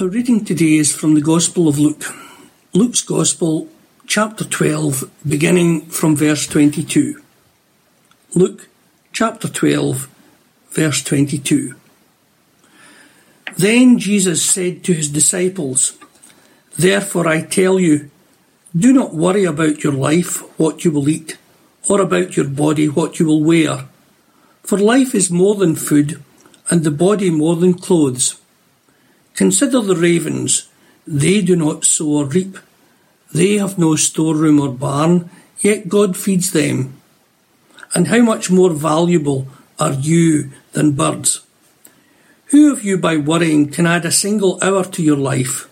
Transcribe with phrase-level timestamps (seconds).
[0.00, 2.04] Our reading today is from the Gospel of Luke.
[2.72, 3.68] Luke's Gospel,
[4.06, 7.22] chapter 12, beginning from verse 22.
[8.34, 8.68] Luke
[9.12, 10.08] chapter 12,
[10.70, 11.74] verse 22.
[13.58, 15.98] Then Jesus said to his disciples,
[16.78, 18.10] Therefore I tell you,
[18.74, 21.36] do not worry about your life, what you will eat,
[21.90, 23.88] or about your body, what you will wear.
[24.62, 26.22] For life is more than food,
[26.70, 28.41] and the body more than clothes.
[29.34, 30.68] Consider the ravens,
[31.06, 32.58] they do not sow or reap.
[33.32, 35.30] They have no storeroom or barn,
[35.60, 37.00] yet God feeds them.
[37.94, 39.48] And how much more valuable
[39.78, 41.40] are you than birds?
[42.46, 45.68] Who of you by worrying can add a single hour to your life?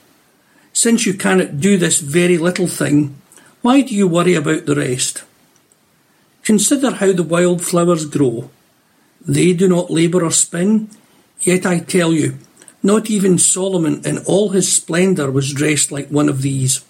[0.73, 3.17] Since you cannot do this very little thing,
[3.61, 5.25] why do you worry about the rest?
[6.43, 8.51] Consider how the wild flowers grow.
[9.21, 10.89] They do not labour or spin,
[11.41, 12.39] yet I tell you,
[12.83, 16.85] not even Solomon in all his splendour was dressed like one of these.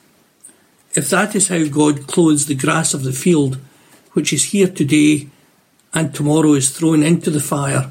[0.95, 3.59] If that is how God clothes the grass of the field,
[4.13, 5.29] which is here today
[5.93, 7.91] and tomorrow is thrown into the fire,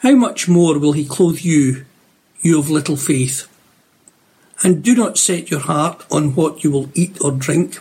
[0.00, 1.84] how much more will he clothe you,
[2.40, 3.46] you of little faith?
[4.64, 7.80] And do not set your heart on what you will eat or drink.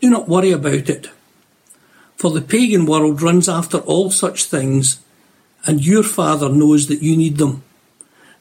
[0.00, 1.10] Do not worry about it.
[2.16, 5.00] For the pagan world runs after all such things,
[5.66, 7.62] and your Father knows that you need them.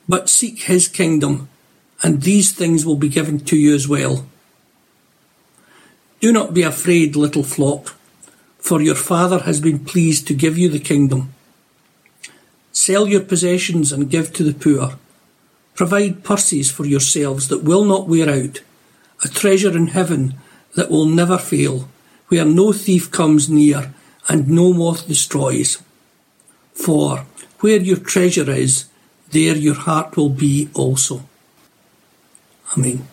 [0.07, 1.49] But seek his kingdom,
[2.01, 4.25] and these things will be given to you as well.
[6.19, 7.95] Do not be afraid, little flock,
[8.57, 11.33] for your Father has been pleased to give you the kingdom.
[12.71, 14.97] Sell your possessions and give to the poor.
[15.75, 18.61] Provide purses for yourselves that will not wear out,
[19.23, 20.35] a treasure in heaven
[20.75, 21.89] that will never fail,
[22.27, 23.93] where no thief comes near
[24.27, 25.81] and no moth destroys.
[26.73, 27.25] For
[27.59, 28.85] where your treasure is,
[29.33, 31.23] there your heart will be also.
[32.77, 33.07] Amen.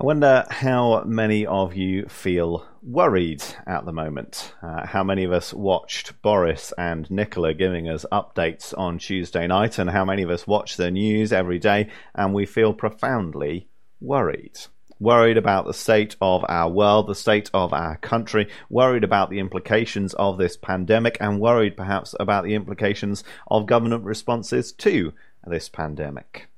[0.00, 4.54] I wonder how many of you feel worried at the moment.
[4.62, 9.76] Uh, how many of us watched Boris and Nicola giving us updates on Tuesday night,
[9.78, 13.68] and how many of us watch the news every day and we feel profoundly
[14.00, 14.56] worried?
[15.00, 19.38] Worried about the state of our world, the state of our country, worried about the
[19.38, 25.12] implications of this pandemic, and worried perhaps about the implications of government responses to
[25.46, 26.48] this pandemic.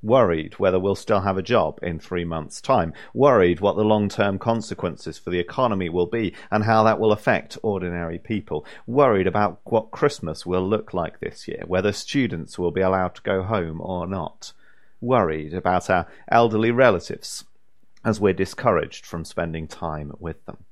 [0.00, 4.08] Worried whether we'll still have a job in three months' time, worried what the long
[4.08, 9.26] term consequences for the economy will be and how that will affect ordinary people, worried
[9.26, 13.42] about what Christmas will look like this year, whether students will be allowed to go
[13.42, 14.52] home or not,
[15.00, 17.42] worried about our elderly relatives
[18.04, 20.64] as we're discouraged from spending time with them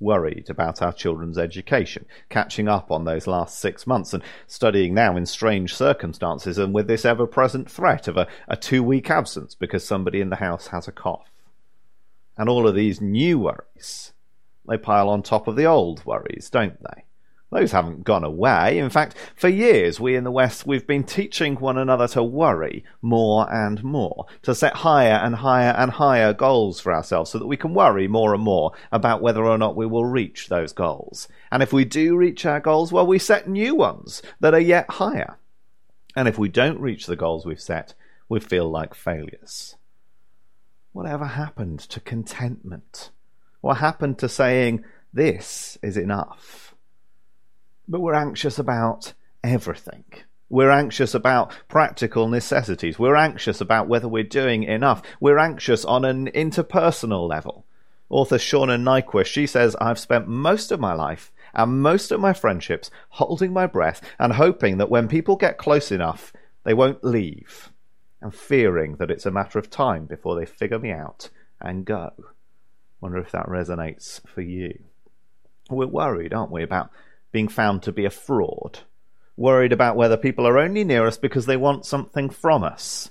[0.00, 5.16] worried about our children's education, catching up on those last six months, and studying now
[5.16, 9.54] in strange circumstances and with this ever present threat of a, a two week absence
[9.54, 11.30] because somebody in the house has a cough.
[12.36, 14.12] And all of these new worries,
[14.66, 17.04] they pile on top of the old worries, don't they?
[17.50, 18.78] Those haven't gone away.
[18.78, 22.84] In fact, for years, we in the West, we've been teaching one another to worry
[23.02, 27.48] more and more, to set higher and higher and higher goals for ourselves so that
[27.48, 31.26] we can worry more and more about whether or not we will reach those goals.
[31.50, 34.88] And if we do reach our goals, well, we set new ones that are yet
[34.88, 35.36] higher.
[36.14, 37.94] And if we don't reach the goals we've set,
[38.28, 39.74] we feel like failures.
[40.92, 43.10] Whatever happened to contentment?
[43.60, 46.69] What happened to saying, this is enough?
[47.90, 50.04] But we're anxious about everything.
[50.48, 53.00] We're anxious about practical necessities.
[53.00, 55.02] We're anxious about whether we're doing enough.
[55.18, 57.66] We're anxious on an interpersonal level.
[58.08, 62.32] Author Shauna Niequist, she says, I've spent most of my life and most of my
[62.32, 67.72] friendships holding my breath and hoping that when people get close enough, they won't leave,
[68.20, 71.28] and fearing that it's a matter of time before they figure me out
[71.60, 72.12] and go.
[73.00, 74.78] Wonder if that resonates for you.
[75.68, 76.90] We're worried, aren't we, about
[77.32, 78.80] being found to be a fraud,
[79.36, 83.10] worried about whether people are only near us because they want something from us.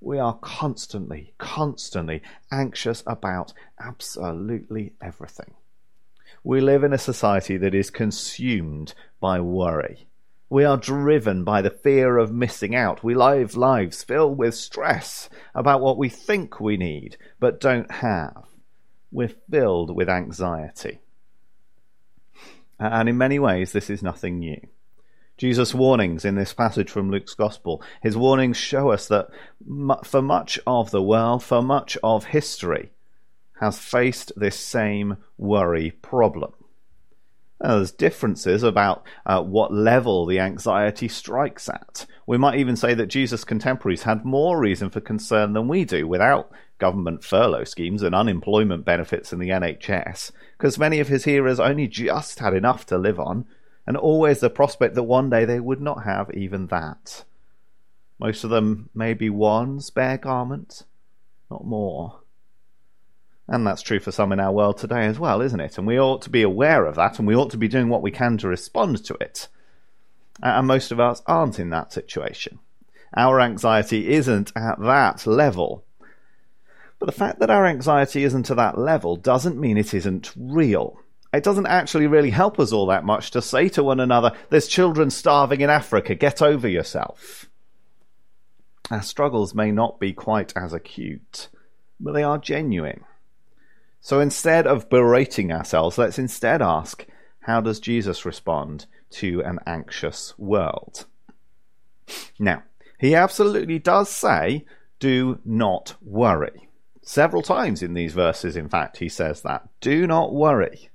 [0.00, 5.54] We are constantly, constantly anxious about absolutely everything.
[6.42, 10.06] We live in a society that is consumed by worry.
[10.48, 13.04] We are driven by the fear of missing out.
[13.04, 18.46] We live lives filled with stress about what we think we need but don't have.
[19.12, 21.00] We're filled with anxiety.
[22.80, 24.60] And in many ways, this is nothing new.
[25.36, 29.28] Jesus' warnings in this passage from Luke's Gospel, his warnings show us that
[30.04, 32.90] for much of the world, for much of history,
[33.60, 36.52] has faced this same worry problem.
[37.60, 42.06] Uh, there's differences about uh, what level the anxiety strikes at.
[42.26, 46.08] We might even say that Jesus' contemporaries had more reason for concern than we do
[46.08, 51.60] without government furlough schemes and unemployment benefits in the NHS, because many of his hearers
[51.60, 53.44] only just had enough to live on,
[53.86, 57.24] and always the prospect that one day they would not have even that.
[58.18, 60.84] Most of them maybe one spare garment,
[61.50, 62.19] not more.
[63.50, 65.76] And that's true for some in our world today as well, isn't it?
[65.76, 68.00] And we ought to be aware of that and we ought to be doing what
[68.00, 69.48] we can to respond to it.
[70.40, 72.60] And most of us aren't in that situation.
[73.16, 75.84] Our anxiety isn't at that level.
[77.00, 81.00] But the fact that our anxiety isn't at that level doesn't mean it isn't real.
[81.32, 84.68] It doesn't actually really help us all that much to say to one another, there's
[84.68, 87.48] children starving in Africa, get over yourself.
[88.92, 91.48] Our struggles may not be quite as acute,
[91.98, 93.04] but they are genuine.
[94.00, 97.06] So instead of berating ourselves, let's instead ask
[97.40, 101.06] how does Jesus respond to an anxious world?
[102.38, 102.62] Now,
[102.98, 104.64] he absolutely does say,
[104.98, 106.68] do not worry.
[107.02, 109.68] Several times in these verses, in fact, he says that.
[109.80, 110.90] Do not worry.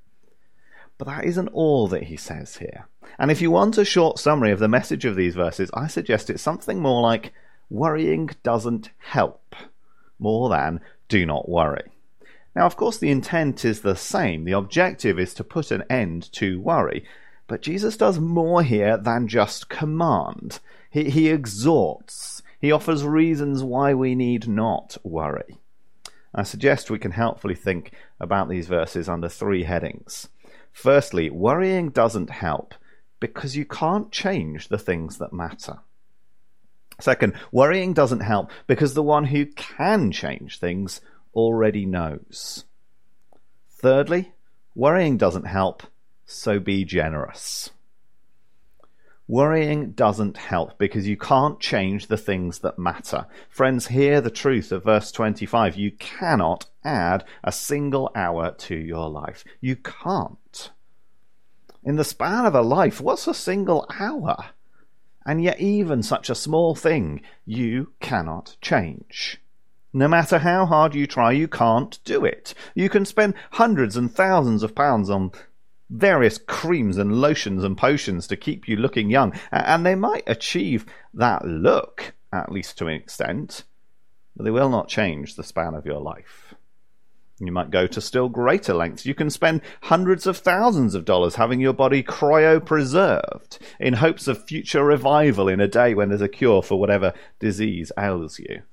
[0.97, 2.87] But that isn't all that he says here.
[3.17, 6.29] And if you want a short summary of the message of these verses, I suggest
[6.29, 7.33] it's something more like
[7.69, 9.55] worrying doesn't help,
[10.19, 10.79] more than
[11.09, 11.94] do not worry.
[12.55, 14.45] Now, of course, the intent is the same.
[14.45, 17.05] The objective is to put an end to worry.
[17.47, 20.59] But Jesus does more here than just command.
[20.89, 22.41] He, he exhorts.
[22.59, 25.59] He offers reasons why we need not worry.
[26.33, 30.29] I suggest we can helpfully think about these verses under three headings.
[30.71, 32.73] Firstly, worrying doesn't help
[33.19, 35.79] because you can't change the things that matter.
[36.99, 41.01] Second, worrying doesn't help because the one who can change things
[41.35, 42.65] already knows.
[43.69, 44.33] Thirdly,
[44.73, 45.83] worrying doesn't help,
[46.25, 47.69] so be generous.
[49.27, 53.25] Worrying doesn't help because you can't change the things that matter.
[53.49, 55.75] Friends, hear the truth of verse 25.
[55.75, 59.43] You cannot add a single hour to your life.
[59.59, 60.69] You can't.
[61.83, 64.51] In the span of a life, what's a single hour?
[65.25, 69.41] And yet, even such a small thing, you cannot change.
[69.97, 72.53] No matter how hard you try, you can't do it.
[72.73, 75.31] You can spend hundreds and thousands of pounds on
[75.89, 80.85] various creams and lotions and potions to keep you looking young, and they might achieve
[81.13, 83.63] that look, at least to an extent,
[84.35, 86.53] but they will not change the span of your life.
[87.39, 89.05] You might go to still greater lengths.
[89.05, 94.43] You can spend hundreds of thousands of dollars having your body cryopreserved in hopes of
[94.43, 98.63] future revival in a day when there's a cure for whatever disease ails you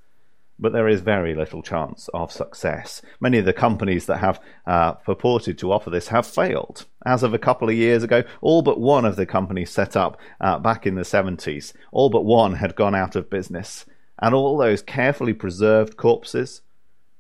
[0.59, 3.03] but there is very little chance of success.
[3.21, 6.87] Many of the companies that have uh, purported to offer this have failed.
[7.05, 10.21] As of a couple of years ago, all but one of the companies set up
[10.41, 13.85] uh, back in the 70s, all but one had gone out of business,
[14.21, 16.63] and all those carefully preserved corpses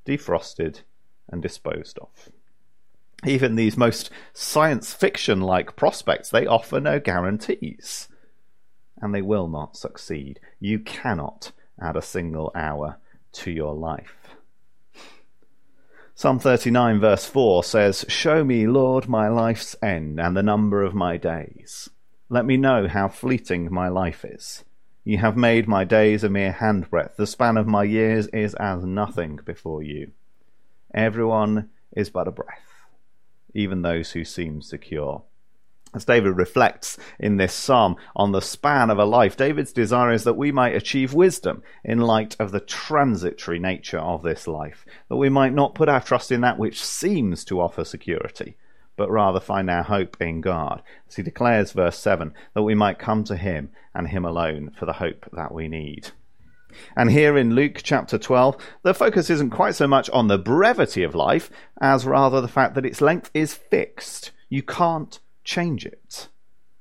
[0.05, 0.81] defrosted
[1.29, 2.29] and disposed of.
[3.25, 8.08] Even these most science fiction like prospects, they offer no guarantees.
[9.00, 10.40] And they will not succeed.
[10.61, 12.99] You cannot add a single hour
[13.32, 14.37] to your life.
[16.14, 20.94] Psalm 39, verse 4 says, Show me, Lord, my life's end and the number of
[20.94, 21.90] my days.
[22.29, 24.64] Let me know how fleeting my life is.
[25.05, 27.17] You have made my days a mere handbreadth.
[27.17, 30.12] The span of my years is as nothing before you.
[30.94, 32.72] Everyone is but a breath,
[33.55, 35.22] even those who seem secure.
[35.94, 40.25] As David reflects in this psalm on the span of a life, David's desire is
[40.25, 45.17] that we might achieve wisdom in light of the transitory nature of this life, that
[45.17, 48.56] we might not put our trust in that which seems to offer security,
[48.96, 50.82] but rather find our hope in God.
[51.08, 54.87] As he declares, verse 7, that we might come to him and him alone for
[54.87, 56.13] the hope that we need.
[56.96, 61.03] And here in Luke chapter 12, the focus isn't quite so much on the brevity
[61.03, 61.51] of life
[61.82, 64.31] as rather the fact that its length is fixed.
[64.49, 66.29] You can't change it.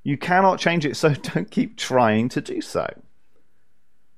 [0.04, 2.88] You cannot change it, so don't keep trying to do so.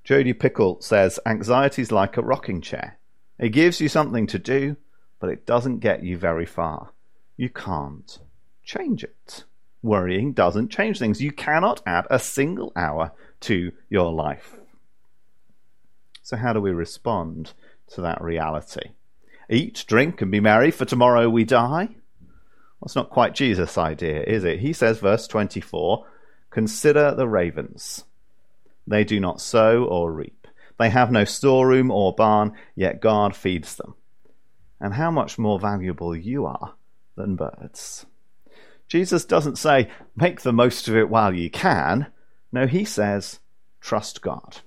[0.03, 2.99] Jodi Picoult says anxiety is like a rocking chair.
[3.39, 4.75] It gives you something to do,
[5.19, 6.91] but it doesn't get you very far.
[7.37, 8.19] You can't
[8.63, 9.45] change it.
[9.81, 11.21] Worrying doesn't change things.
[11.21, 14.59] You cannot add a single hour to your life.
[16.21, 17.53] So, how do we respond
[17.89, 18.91] to that reality?
[19.49, 21.89] Eat, drink, and be merry, for tomorrow we die?
[22.83, 24.59] That's not quite Jesus' idea, is it?
[24.59, 26.05] He says, verse 24,
[26.49, 28.03] Consider the ravens.
[28.85, 30.47] They do not sow or reap.
[30.77, 33.95] They have no storeroom or barn, yet God feeds them.
[34.81, 36.73] And how much more valuable you are
[37.15, 38.05] than birds.
[38.89, 42.07] Jesus doesn't say, make the most of it while you can.
[42.51, 43.39] No, he says,
[43.79, 44.57] trust God.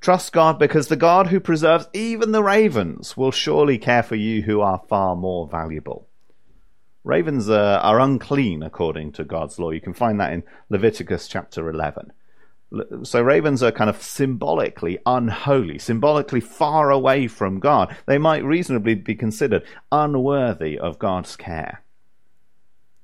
[0.00, 4.42] Trust God because the God who preserves even the ravens will surely care for you
[4.42, 6.06] who are far more valuable.
[7.04, 9.70] Ravens are, are unclean according to God's law.
[9.70, 12.12] You can find that in Leviticus chapter 11.
[13.04, 17.94] So ravens are kind of symbolically unholy, symbolically far away from God.
[18.06, 21.82] They might reasonably be considered unworthy of God's care.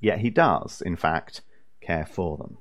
[0.00, 1.42] Yet he does, in fact,
[1.80, 2.56] care for them.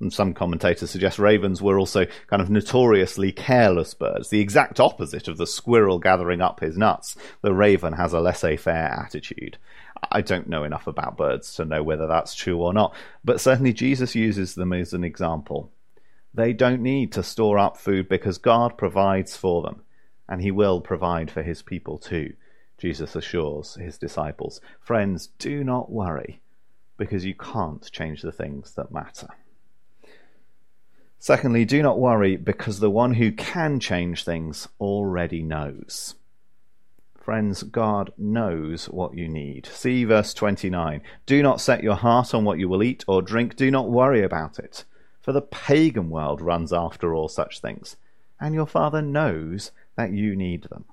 [0.00, 5.28] And some commentators suggest ravens were also kind of notoriously careless birds, the exact opposite
[5.28, 7.16] of the squirrel gathering up his nuts.
[7.42, 9.56] The raven has a laissez faire attitude.
[10.14, 12.94] I don't know enough about birds to know whether that's true or not,
[13.24, 15.72] but certainly Jesus uses them as an example.
[16.32, 19.82] They don't need to store up food because God provides for them,
[20.28, 22.34] and He will provide for His people too,
[22.78, 24.60] Jesus assures His disciples.
[24.80, 26.40] Friends, do not worry,
[26.96, 29.28] because you can't change the things that matter.
[31.18, 36.14] Secondly, do not worry because the one who can change things already knows.
[37.24, 39.64] Friends, God knows what you need.
[39.64, 41.00] See verse 29.
[41.24, 43.56] Do not set your heart on what you will eat or drink.
[43.56, 44.84] Do not worry about it.
[45.22, 47.96] For the pagan world runs after all such things,
[48.38, 50.84] and your Father knows that you need them.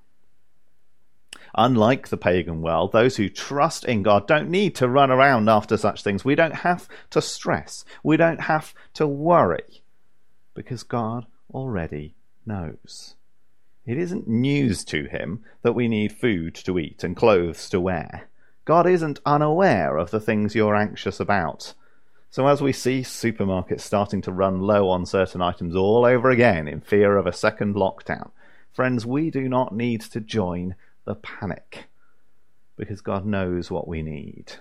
[1.53, 5.75] Unlike the pagan world, those who trust in God don't need to run around after
[5.75, 6.23] such things.
[6.23, 7.83] We don't have to stress.
[8.05, 9.83] We don't have to worry,
[10.53, 13.15] because God already knows.
[13.85, 18.29] It isn't news to him that we need food to eat and clothes to wear.
[18.63, 21.73] God isn't unaware of the things you're anxious about.
[22.29, 26.67] So, as we see supermarkets starting to run low on certain items all over again
[26.67, 28.31] in fear of a second lockdown,
[28.71, 31.85] friends, we do not need to join the panic
[32.77, 34.53] because God knows what we need.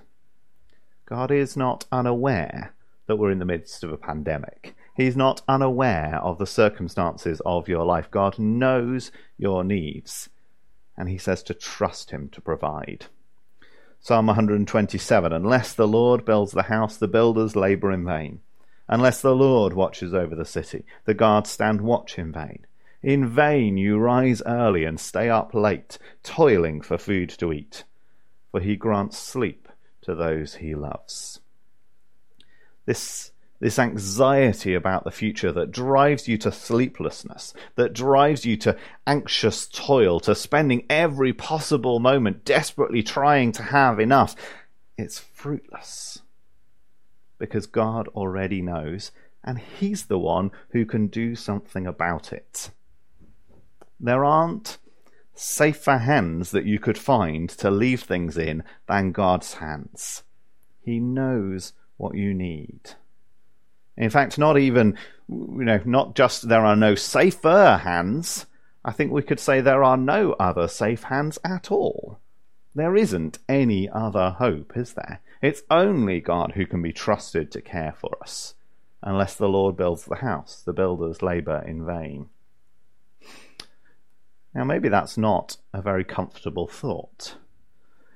[1.06, 2.74] God is not unaware
[3.06, 4.74] that we're in the midst of a pandemic.
[5.00, 8.10] He's not unaware of the circumstances of your life.
[8.10, 10.28] God knows your needs,
[10.94, 13.06] and He says to trust Him to provide.
[13.98, 18.40] Psalm 127 Unless the Lord builds the house, the builders labor in vain.
[18.88, 22.66] Unless the Lord watches over the city, the guards stand watch in vain.
[23.02, 27.84] In vain you rise early and stay up late, toiling for food to eat,
[28.50, 29.66] for he grants sleep
[30.02, 31.40] to those he loves.
[32.84, 38.76] This this anxiety about the future that drives you to sleeplessness, that drives you to
[39.06, 44.34] anxious toil, to spending every possible moment desperately trying to have enough,
[44.96, 46.22] it's fruitless.
[47.38, 49.12] Because God already knows,
[49.44, 52.70] and He's the one who can do something about it.
[53.98, 54.78] There aren't
[55.34, 60.22] safer hands that you could find to leave things in than God's hands.
[60.82, 62.94] He knows what you need.
[64.00, 64.96] In fact, not even,
[65.28, 68.46] you know, not just there are no safer hands.
[68.82, 72.18] I think we could say there are no other safe hands at all.
[72.74, 75.20] There isn't any other hope, is there?
[75.42, 78.54] It's only God who can be trusted to care for us.
[79.02, 82.30] Unless the Lord builds the house, the builders labour in vain.
[84.54, 87.34] Now, maybe that's not a very comfortable thought.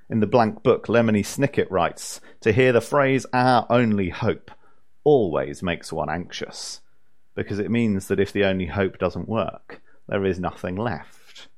[0.08, 4.50] In the blank book, Lemony Snicket writes To hear the phrase, our only hope,
[5.04, 6.80] always makes one anxious,
[7.34, 11.48] because it means that if the only hope doesn't work, there is nothing left.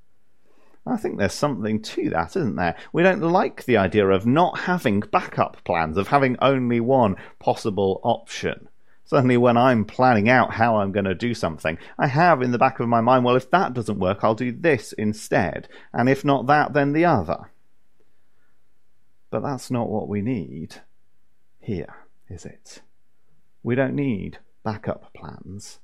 [0.86, 2.76] I think there's something to that, isn't there?
[2.92, 8.00] We don't like the idea of not having backup plans, of having only one possible
[8.04, 8.68] option.
[9.04, 12.58] Certainly, when I'm planning out how I'm going to do something, I have in the
[12.58, 15.68] back of my mind, well, if that doesn't work, I'll do this instead.
[15.92, 17.50] And if not that, then the other.
[19.30, 20.76] But that's not what we need
[21.60, 21.94] here,
[22.28, 22.82] is it?
[23.66, 25.80] We don't need backup plans.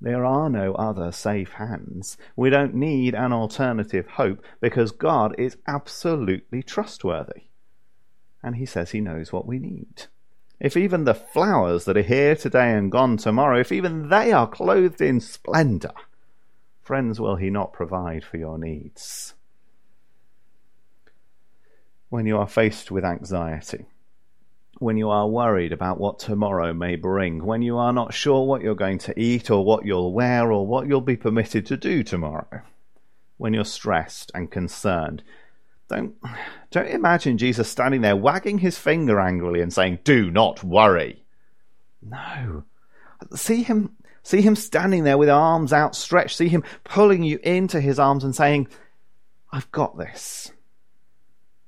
[0.00, 2.16] There are no other safe hands.
[2.36, 7.48] We don't need an alternative hope because God is absolutely trustworthy.
[8.40, 10.04] And He says He knows what we need.
[10.60, 14.48] If even the flowers that are here today and gone tomorrow, if even they are
[14.48, 15.94] clothed in splendour,
[16.84, 19.34] friends, will He not provide for your needs?
[22.10, 23.86] When you are faced with anxiety,
[24.78, 28.62] when you are worried about what tomorrow may bring, when you are not sure what
[28.62, 32.02] you're going to eat or what you'll wear or what you'll be permitted to do
[32.02, 32.62] tomorrow,
[33.38, 35.22] when you're stressed and concerned,
[35.88, 36.14] don't,
[36.70, 41.24] don't imagine Jesus standing there wagging his finger angrily and saying, Do not worry.
[42.02, 42.64] No.
[43.34, 46.36] See him, see him standing there with arms outstretched.
[46.36, 48.68] See him pulling you into his arms and saying,
[49.50, 50.52] I've got this.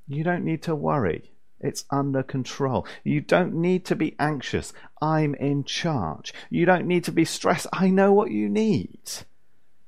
[0.07, 2.87] You don't need to worry It's under control.
[3.05, 4.73] You don't need to be anxious.
[5.01, 6.33] I'm in charge.
[6.49, 7.67] You don't need to be stressed.
[7.73, 9.01] I know what you need.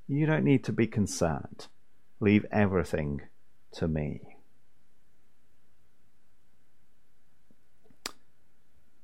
[0.06, 1.66] You don't need to be concerned.
[2.20, 3.22] Leave everything
[3.72, 4.20] to me.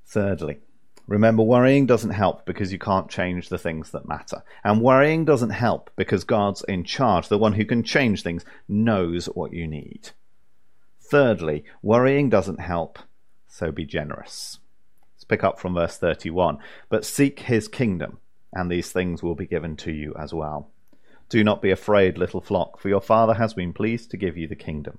[0.06, 0.58] Thirdly,
[1.06, 4.42] remember worrying doesn't help because you can't change the things that matter.
[4.64, 7.28] And worrying doesn't help because God's in charge.
[7.28, 10.10] The one who can change things knows what you need.
[11.10, 12.98] Thirdly, worrying doesn't help,
[13.46, 14.58] so be generous.
[15.14, 16.58] Let's pick up from verse 31.
[16.90, 18.18] But seek his kingdom,
[18.52, 20.70] and these things will be given to you as well.
[21.30, 24.46] Do not be afraid, little flock, for your Father has been pleased to give you
[24.46, 24.98] the kingdom.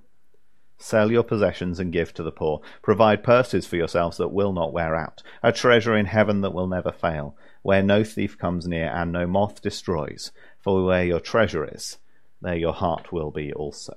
[0.80, 2.62] Sell your possessions and give to the poor.
[2.82, 6.68] Provide purses for yourselves that will not wear out, a treasure in heaven that will
[6.68, 10.32] never fail, where no thief comes near and no moth destroys.
[10.60, 11.98] For where your treasure is,
[12.42, 13.94] there your heart will be also.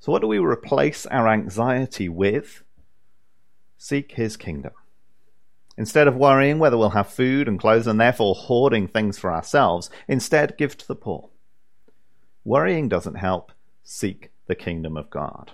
[0.00, 2.62] So, what do we replace our anxiety with?
[3.76, 4.72] Seek his kingdom.
[5.76, 9.90] Instead of worrying whether we'll have food and clothes and therefore hoarding things for ourselves,
[10.08, 11.28] instead give to the poor.
[12.44, 13.52] Worrying doesn't help.
[13.84, 15.52] Seek the kingdom of God.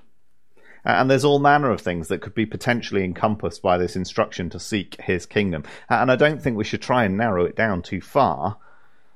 [0.84, 4.60] And there's all manner of things that could be potentially encompassed by this instruction to
[4.60, 5.64] seek his kingdom.
[5.88, 8.58] And I don't think we should try and narrow it down too far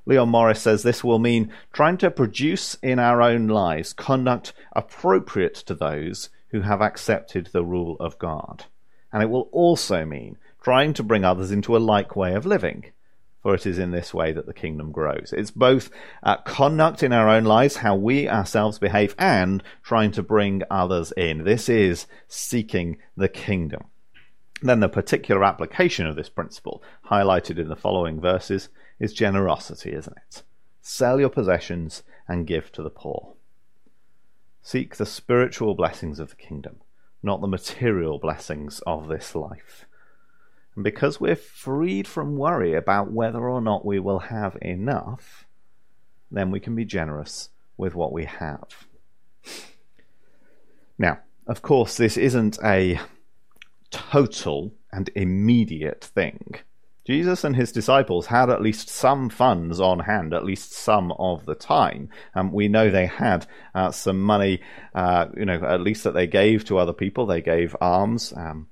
[0.05, 5.55] Leon Morris says this will mean trying to produce in our own lives conduct appropriate
[5.55, 8.65] to those who have accepted the rule of God.
[9.13, 12.85] And it will also mean trying to bring others into a like way of living,
[13.41, 15.33] for it is in this way that the kingdom grows.
[15.35, 15.89] It's both
[16.23, 21.11] uh, conduct in our own lives, how we ourselves behave, and trying to bring others
[21.17, 21.43] in.
[21.43, 23.85] This is seeking the kingdom.
[24.61, 28.69] Then the particular application of this principle, highlighted in the following verses,
[29.01, 30.43] is generosity, isn't it?
[30.79, 33.33] Sell your possessions and give to the poor.
[34.61, 36.77] Seek the spiritual blessings of the kingdom,
[37.23, 39.85] not the material blessings of this life.
[40.75, 45.45] And because we're freed from worry about whether or not we will have enough,
[46.29, 48.87] then we can be generous with what we have.
[50.99, 52.99] Now, of course, this isn't a
[53.89, 56.55] total and immediate thing.
[57.05, 61.45] Jesus and his disciples had at least some funds on hand, at least some of
[61.45, 62.09] the time.
[62.35, 64.61] Um, we know they had uh, some money,
[64.93, 67.25] uh, you know, at least that they gave to other people.
[67.25, 68.67] They gave alms um,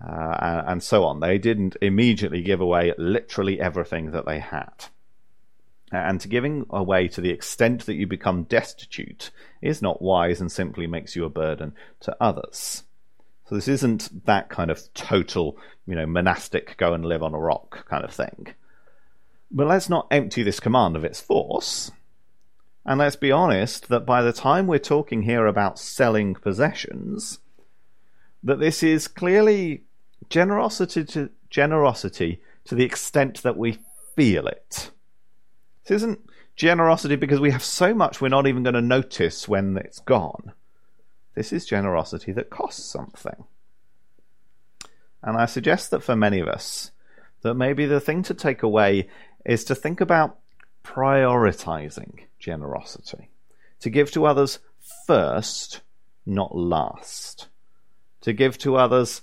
[0.00, 1.18] uh, and so on.
[1.18, 4.86] They didn't immediately give away literally everything that they had.
[5.90, 9.30] And to giving away to the extent that you become destitute
[9.62, 12.84] is not wise and simply makes you a burden to others.
[13.48, 15.56] So this isn't that kind of total,
[15.86, 18.48] you know, monastic go and live on a rock kind of thing.
[19.50, 21.92] But let's not empty this command of its force.
[22.84, 27.38] And let's be honest that by the time we're talking here about selling possessions,
[28.42, 29.84] that this is clearly
[30.28, 33.78] generosity to generosity to the extent that we
[34.16, 34.90] feel it.
[35.84, 36.20] This isn't
[36.56, 40.52] generosity because we have so much we're not even going to notice when it's gone.
[41.36, 43.44] This is generosity that costs something.
[45.22, 46.90] And I suggest that for many of us,
[47.42, 49.08] that maybe the thing to take away
[49.44, 50.38] is to think about
[50.82, 53.28] prioritizing generosity.
[53.80, 54.60] To give to others
[55.06, 55.82] first,
[56.24, 57.48] not last.
[58.22, 59.20] To give to others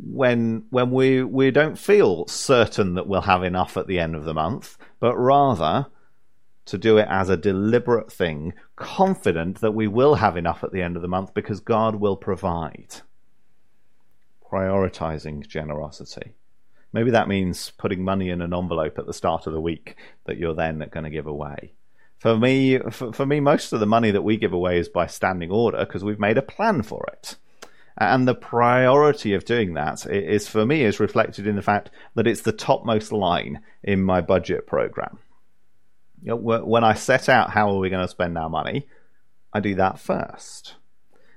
[0.00, 4.24] when when we we don't feel certain that we'll have enough at the end of
[4.24, 5.86] the month, but rather
[6.68, 10.82] to do it as a deliberate thing, confident that we will have enough at the
[10.82, 12.96] end of the month because God will provide.
[14.50, 16.32] Prioritizing generosity.
[16.92, 20.38] Maybe that means putting money in an envelope at the start of the week that
[20.38, 21.72] you're then going to give away.
[22.18, 25.06] For me, for, for me, most of the money that we give away is by
[25.06, 27.36] standing order because we've made a plan for it.
[27.96, 32.26] And the priority of doing that is, for me, is reflected in the fact that
[32.26, 35.18] it's the topmost line in my budget program.
[36.22, 38.86] You know, when I set out how are we going to spend our money,
[39.52, 40.74] I do that first.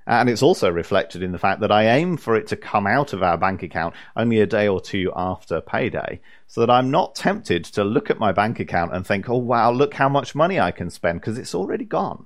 [0.07, 3.13] And it's also reflected in the fact that I aim for it to come out
[3.13, 7.13] of our bank account only a day or two after payday, so that I'm not
[7.15, 10.59] tempted to look at my bank account and think, oh wow, look how much money
[10.59, 12.25] I can spend, because it's already gone.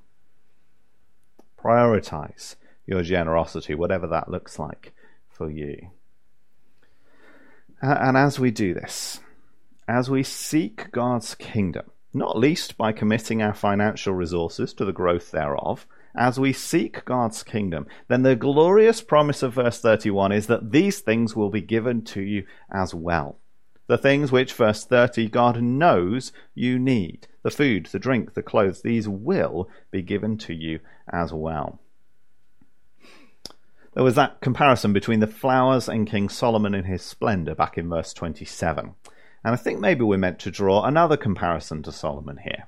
[1.59, 2.55] Prioritize
[2.87, 4.93] your generosity, whatever that looks like
[5.29, 5.89] for you.
[7.81, 9.19] And as we do this,
[9.87, 15.31] as we seek God's kingdom, not least by committing our financial resources to the growth
[15.31, 20.71] thereof, as we seek God's kingdom, then the glorious promise of verse 31 is that
[20.71, 23.37] these things will be given to you as well.
[23.87, 28.81] The things which, verse 30, God knows you need the food, the drink, the clothes,
[28.81, 30.79] these will be given to you
[31.11, 31.79] as well.
[33.93, 37.87] There was that comparison between the flowers and King Solomon in his splendor back in
[37.87, 38.95] verse 27.
[39.45, 42.67] And I think maybe we're meant to draw another comparison to Solomon here.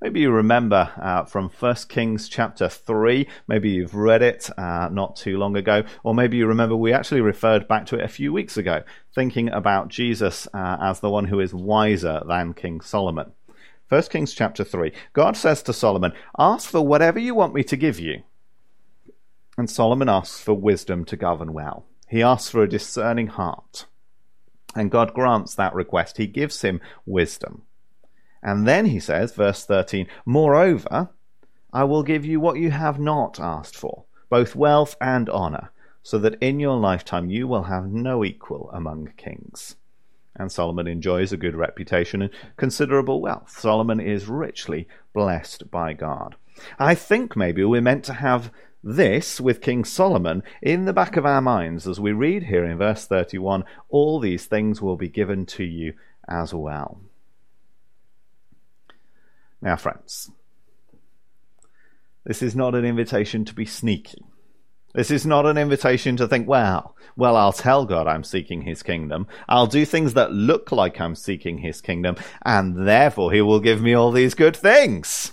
[0.00, 3.28] Maybe you remember uh, from 1 Kings chapter 3.
[3.46, 5.84] Maybe you've read it uh, not too long ago.
[6.02, 9.50] Or maybe you remember we actually referred back to it a few weeks ago, thinking
[9.50, 13.32] about Jesus uh, as the one who is wiser than King Solomon.
[13.90, 14.92] 1 Kings chapter 3.
[15.12, 18.22] God says to Solomon, Ask for whatever you want me to give you.
[19.58, 21.84] And Solomon asks for wisdom to govern well.
[22.08, 23.84] He asks for a discerning heart.
[24.74, 26.16] And God grants that request.
[26.16, 27.62] He gives him wisdom.
[28.42, 31.10] And then he says, verse 13, Moreover,
[31.72, 35.70] I will give you what you have not asked for, both wealth and honor,
[36.02, 39.76] so that in your lifetime you will have no equal among kings.
[40.34, 43.50] And Solomon enjoys a good reputation and considerable wealth.
[43.50, 46.36] Solomon is richly blessed by God.
[46.78, 48.50] I think maybe we're meant to have
[48.82, 52.78] this with King Solomon in the back of our minds as we read here in
[52.78, 55.94] verse 31 all these things will be given to you
[56.28, 57.00] as well.
[59.60, 60.30] Now, friends,
[62.24, 64.24] this is not an invitation to be sneaky.
[64.94, 68.82] This is not an invitation to think, well, well, I'll tell God I'm seeking his
[68.82, 69.26] kingdom.
[69.48, 73.80] I'll do things that look like I'm seeking his kingdom, and therefore he will give
[73.80, 75.32] me all these good things.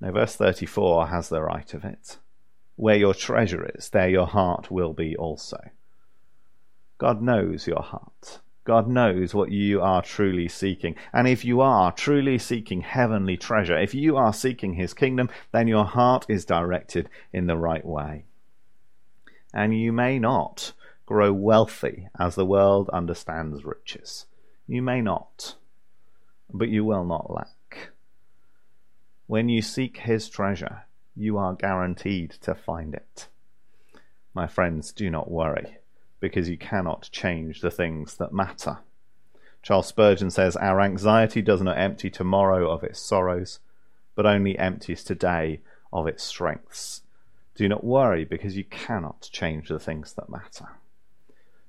[0.00, 2.18] Now, verse 34 has the right of it.
[2.76, 5.70] Where your treasure is, there your heart will be also.
[6.98, 8.40] God knows your heart.
[8.64, 10.96] God knows what you are truly seeking.
[11.12, 15.68] And if you are truly seeking heavenly treasure, if you are seeking his kingdom, then
[15.68, 18.24] your heart is directed in the right way.
[19.54, 20.72] And you may not
[21.06, 24.26] grow wealthy as the world understands riches.
[24.66, 25.54] You may not,
[26.52, 27.55] but you will not lack.
[29.26, 30.84] When you seek his treasure,
[31.16, 33.26] you are guaranteed to find it.
[34.32, 35.78] My friends, do not worry,
[36.20, 38.78] because you cannot change the things that matter.
[39.62, 43.58] Charles Spurgeon says, Our anxiety does not empty tomorrow of its sorrows,
[44.14, 45.60] but only empties today
[45.92, 47.02] of its strengths.
[47.56, 50.68] Do not worry, because you cannot change the things that matter.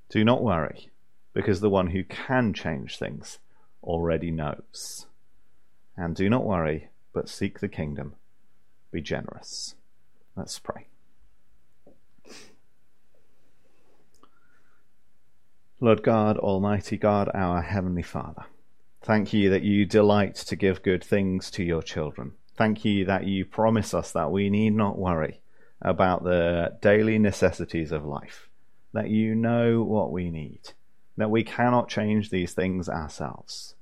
[0.10, 0.92] Do not worry,
[1.34, 3.40] because the one who can change things
[3.82, 5.08] already knows.
[5.96, 8.14] And do not worry, but seek the kingdom.
[8.92, 9.74] Be generous.
[10.36, 10.86] Let's pray.
[15.80, 18.46] Lord God, Almighty God, our Heavenly Father,
[19.02, 22.34] thank you that you delight to give good things to your children.
[22.56, 25.42] Thank you that you promise us that we need not worry
[25.82, 28.48] about the daily necessities of life,
[28.94, 30.60] that you know what we need,
[31.18, 33.74] that we cannot change these things ourselves.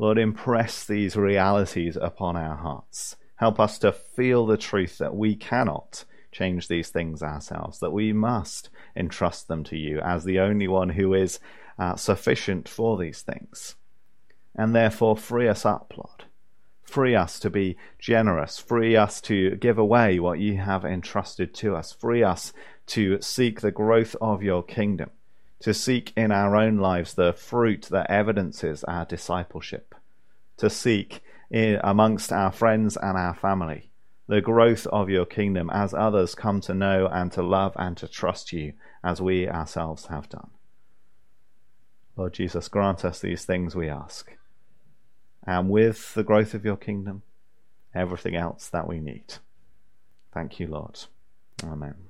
[0.00, 3.16] Lord, impress these realities upon our hearts.
[3.36, 8.14] Help us to feel the truth that we cannot change these things ourselves, that we
[8.14, 11.38] must entrust them to you as the only one who is
[11.78, 13.76] uh, sufficient for these things.
[14.56, 16.24] And therefore, free us up, Lord.
[16.82, 18.58] Free us to be generous.
[18.58, 21.92] Free us to give away what you have entrusted to us.
[21.92, 22.54] Free us
[22.86, 25.10] to seek the growth of your kingdom
[25.60, 29.94] to seek in our own lives the fruit that evidences our discipleship,
[30.56, 33.90] to seek in, amongst our friends and our family
[34.30, 38.06] the growth of your kingdom as others come to know and to love and to
[38.06, 40.50] trust you as we ourselves have done.
[42.16, 44.36] Lord Jesus, grant us these things we ask.
[45.44, 47.22] And with the growth of your kingdom,
[47.92, 49.34] everything else that we need.
[50.32, 51.06] Thank you, Lord.
[51.64, 52.09] Amen.